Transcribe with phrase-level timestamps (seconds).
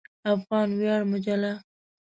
[0.33, 1.51] افغان ویاړ مجله